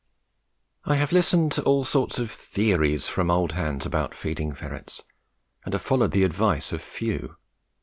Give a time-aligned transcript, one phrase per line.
[0.83, 5.03] I have listened to all sorts of theories from old hands about feeding ferrets,
[5.63, 7.35] but have followed the advice of few.